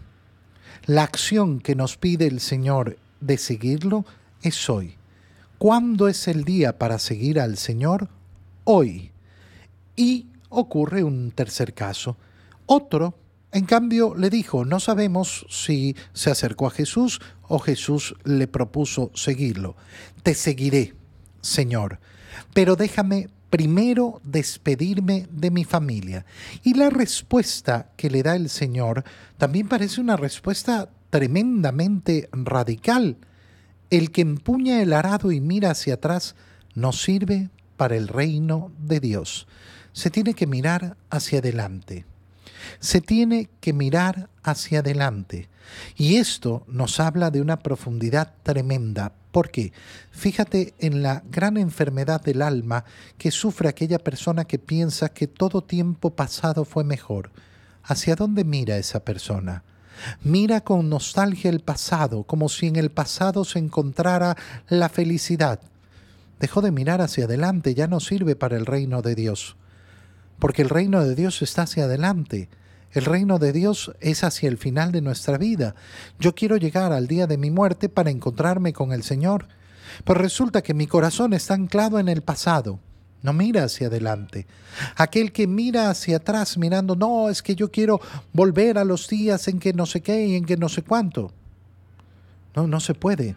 La 0.85 1.03
acción 1.03 1.59
que 1.59 1.75
nos 1.75 1.97
pide 1.97 2.27
el 2.27 2.39
Señor 2.39 2.97
de 3.21 3.37
seguirlo 3.37 4.05
es 4.41 4.69
hoy. 4.69 4.95
¿Cuándo 5.57 6.07
es 6.07 6.27
el 6.27 6.43
día 6.43 6.77
para 6.77 6.99
seguir 6.99 7.39
al 7.39 7.57
Señor? 7.57 8.09
Hoy. 8.63 9.11
Y 9.95 10.27
ocurre 10.49 11.03
un 11.03 11.31
tercer 11.31 11.73
caso. 11.73 12.17
Otro 12.65 13.15
en 13.51 13.65
cambio, 13.65 14.13
le 14.15 14.29
dijo, 14.29 14.63
no 14.63 14.79
sabemos 14.79 15.45
si 15.49 15.95
se 16.13 16.29
acercó 16.29 16.67
a 16.67 16.71
Jesús 16.71 17.19
o 17.47 17.57
Jesús 17.57 18.15
le 18.23 18.47
propuso 18.47 19.11
seguirlo. 19.15 19.75
Te 20.21 20.35
seguiré, 20.35 20.93
Señor, 21.41 21.99
pero 22.53 22.75
déjame 22.75 23.29
primero 23.49 24.21
despedirme 24.23 25.27
de 25.31 25.51
mi 25.51 25.63
familia. 25.63 26.25
Y 26.63 26.73
la 26.73 26.89
respuesta 26.89 27.91
que 27.95 28.09
le 28.09 28.23
da 28.23 28.35
el 28.35 28.49
Señor 28.49 29.03
también 29.37 29.67
parece 29.67 30.01
una 30.01 30.17
respuesta 30.17 30.89
tremendamente 31.09 32.29
radical. 32.31 33.17
El 33.89 34.11
que 34.11 34.21
empuña 34.21 34.81
el 34.81 34.93
arado 34.93 35.31
y 35.31 35.41
mira 35.41 35.71
hacia 35.71 35.95
atrás 35.95 36.35
no 36.75 36.91
sirve 36.91 37.49
para 37.77 37.95
el 37.95 38.07
reino 38.07 38.71
de 38.79 38.99
Dios. 38.99 39.47
Se 39.93 40.09
tiene 40.09 40.33
que 40.33 40.47
mirar 40.47 40.97
hacia 41.09 41.39
adelante 41.39 42.05
se 42.79 43.01
tiene 43.01 43.49
que 43.59 43.73
mirar 43.73 44.29
hacia 44.43 44.79
adelante. 44.79 45.49
Y 45.95 46.15
esto 46.15 46.63
nos 46.67 46.99
habla 46.99 47.31
de 47.31 47.41
una 47.41 47.59
profundidad 47.59 48.33
tremenda. 48.43 49.13
¿Por 49.31 49.51
qué? 49.51 49.71
Fíjate 50.11 50.73
en 50.79 51.03
la 51.03 51.23
gran 51.29 51.57
enfermedad 51.57 52.21
del 52.21 52.41
alma 52.41 52.85
que 53.17 53.31
sufre 53.31 53.69
aquella 53.69 53.99
persona 53.99 54.45
que 54.45 54.57
piensa 54.57 55.09
que 55.09 55.27
todo 55.27 55.61
tiempo 55.61 56.15
pasado 56.15 56.65
fue 56.65 56.83
mejor. 56.83 57.31
¿Hacia 57.83 58.15
dónde 58.15 58.43
mira 58.43 58.77
esa 58.77 59.03
persona? 59.05 59.63
Mira 60.23 60.61
con 60.61 60.89
nostalgia 60.89 61.49
el 61.49 61.59
pasado, 61.59 62.23
como 62.23 62.49
si 62.49 62.67
en 62.67 62.75
el 62.75 62.89
pasado 62.89 63.45
se 63.45 63.59
encontrara 63.59 64.35
la 64.67 64.89
felicidad. 64.89 65.59
Dejó 66.39 66.61
de 66.61 66.71
mirar 66.71 67.01
hacia 67.01 67.25
adelante, 67.25 67.75
ya 67.75 67.87
no 67.87 67.99
sirve 67.99 68.35
para 68.35 68.55
el 68.55 68.65
reino 68.65 69.01
de 69.01 69.15
Dios. 69.15 69.57
Porque 70.39 70.61
el 70.61 70.69
reino 70.69 71.03
de 71.03 71.15
Dios 71.15 71.41
está 71.41 71.63
hacia 71.63 71.83
adelante. 71.83 72.49
El 72.91 73.05
reino 73.05 73.37
de 73.37 73.53
Dios 73.53 73.91
es 73.99 74.23
hacia 74.23 74.49
el 74.49 74.57
final 74.57 74.91
de 74.91 75.01
nuestra 75.01 75.37
vida. 75.37 75.75
Yo 76.19 76.33
quiero 76.33 76.57
llegar 76.57 76.91
al 76.91 77.07
día 77.07 77.27
de 77.27 77.37
mi 77.37 77.51
muerte 77.51 77.87
para 77.87 78.09
encontrarme 78.09 78.73
con 78.73 78.91
el 78.91 79.03
Señor. 79.03 79.47
Pero 80.03 80.21
resulta 80.21 80.61
que 80.61 80.73
mi 80.73 80.87
corazón 80.87 81.33
está 81.33 81.53
anclado 81.53 81.99
en 81.99 82.07
el 82.07 82.21
pasado. 82.21 82.79
No 83.21 83.33
mira 83.33 83.65
hacia 83.65 83.87
adelante. 83.87 84.47
Aquel 84.95 85.31
que 85.31 85.45
mira 85.45 85.89
hacia 85.89 86.17
atrás 86.17 86.57
mirando, 86.57 86.95
no, 86.95 87.29
es 87.29 87.43
que 87.43 87.55
yo 87.55 87.69
quiero 87.69 87.99
volver 88.31 88.77
a 88.77 88.85
los 88.85 89.07
días 89.07 89.47
en 89.49 89.59
que 89.59 89.73
no 89.73 89.85
sé 89.85 90.01
qué 90.01 90.25
y 90.25 90.35
en 90.35 90.45
que 90.45 90.57
no 90.57 90.69
sé 90.69 90.83
cuánto. 90.83 91.33
No, 92.55 92.65
no 92.65 92.79
se 92.79 92.93
puede. 92.93 93.35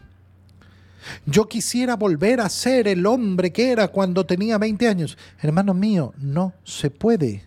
Yo 1.26 1.48
quisiera 1.48 1.96
volver 1.96 2.40
a 2.40 2.48
ser 2.48 2.88
el 2.88 3.06
hombre 3.06 3.52
que 3.52 3.70
era 3.70 3.88
cuando 3.88 4.26
tenía 4.26 4.58
20 4.58 4.88
años. 4.88 5.18
Hermano 5.40 5.74
mío, 5.74 6.12
no 6.18 6.52
se 6.64 6.90
puede. 6.90 7.44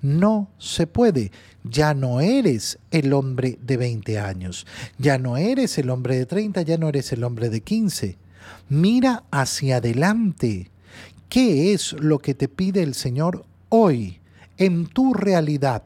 No 0.00 0.48
se 0.58 0.86
puede. 0.86 1.32
Ya 1.64 1.94
no 1.94 2.20
eres 2.20 2.78
el 2.90 3.12
hombre 3.12 3.58
de 3.62 3.76
20 3.76 4.18
años. 4.18 4.66
Ya 4.98 5.18
no 5.18 5.36
eres 5.36 5.78
el 5.78 5.90
hombre 5.90 6.16
de 6.16 6.26
30, 6.26 6.62
ya 6.62 6.78
no 6.78 6.88
eres 6.88 7.12
el 7.12 7.24
hombre 7.24 7.50
de 7.50 7.60
15. 7.60 8.16
Mira 8.68 9.24
hacia 9.30 9.76
adelante. 9.78 10.70
¿Qué 11.28 11.74
es 11.74 11.92
lo 11.92 12.20
que 12.20 12.34
te 12.34 12.48
pide 12.48 12.82
el 12.82 12.94
Señor 12.94 13.44
hoy, 13.68 14.18
en 14.56 14.86
tu 14.86 15.12
realidad? 15.12 15.82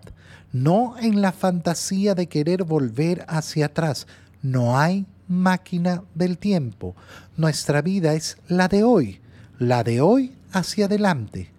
No 0.53 0.97
en 0.99 1.23
la 1.23 1.33
fantasía 1.33 2.15
de 2.15 2.29
querer 2.29 2.63
volver 2.65 3.25
hacia 3.27 3.67
atrás. 3.67 4.07
No 4.43 4.79
hay 4.79 5.07
máquina 5.33 6.05
del 6.15 6.39
tiempo. 6.39 6.95
Nuestra 7.37 7.83
vida 7.83 8.15
es 8.15 8.37
la 8.49 8.69
de 8.69 8.85
hoy, 8.85 9.21
la 9.59 9.83
de 9.83 10.01
hoy 10.01 10.33
hacia 10.53 10.85
adelante. 10.85 11.51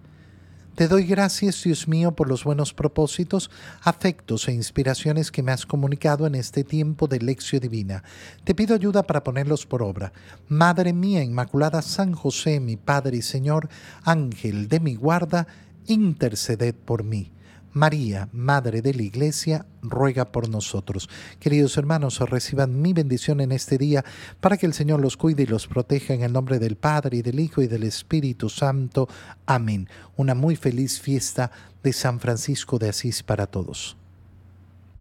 Te 0.76 0.88
doy 0.88 1.06
gracias, 1.06 1.64
Dios 1.64 1.88
mío, 1.88 2.14
por 2.14 2.28
los 2.28 2.44
buenos 2.44 2.74
propósitos, 2.74 3.52
afectos 3.84 4.48
e 4.48 4.54
inspiraciones 4.54 5.32
que 5.32 5.44
me 5.44 5.52
has 5.52 5.68
comunicado 5.68 6.26
en 6.26 6.34
este 6.34 6.64
tiempo 6.64 7.06
de 7.08 7.20
lección 7.20 7.62
divina. 7.62 8.04
Te 8.44 8.56
pido 8.56 8.74
ayuda 8.74 9.04
para 9.04 9.24
ponerlos 9.24 9.68
por 9.68 9.84
obra. 9.84 10.14
Madre 10.48 10.92
mía 10.92 11.22
Inmaculada 11.22 11.84
San 11.84 12.14
José, 12.14 12.60
mi 12.60 12.76
Padre 12.76 13.18
y 13.18 13.22
Señor, 13.22 13.70
Ángel 14.04 14.68
de 14.68 14.80
mi 14.80 14.96
guarda, 14.96 15.46
interceded 15.86 16.74
por 16.74 17.04
mí. 17.04 17.32
María, 17.74 18.30
Madre 18.32 18.82
de 18.82 18.94
la 18.94 19.02
Iglesia, 19.02 19.66
ruega 19.82 20.32
por 20.32 20.48
nosotros. 20.48 21.10
Queridos 21.40 21.76
hermanos, 21.78 22.20
reciban 22.20 22.82
mi 22.82 22.94
bendición 22.94 23.42
en 23.42 23.52
este 23.52 23.78
día 23.78 24.06
para 24.40 24.58
que 24.58 24.66
el 24.66 24.74
Señor 24.74 25.02
los 25.02 25.18
cuide 25.18 25.44
y 25.44 25.48
los 25.48 25.68
proteja 25.68 26.14
en 26.14 26.22
el 26.22 26.32
nombre 26.32 26.60
del 26.60 26.76
Padre 26.76 27.18
y 27.18 27.22
del 27.22 27.40
Hijo 27.40 27.62
y 27.62 27.68
del 27.68 27.84
Espíritu 27.84 28.50
Santo. 28.50 29.08
Amén. 29.46 29.90
Una 30.16 30.36
muy 30.36 30.56
feliz 30.56 31.00
fiesta 31.00 31.52
de 31.82 31.94
San 31.94 32.20
Francisco 32.20 32.78
de 32.80 32.90
Asís 32.90 33.24
para 33.24 33.48
todos. 33.48 33.98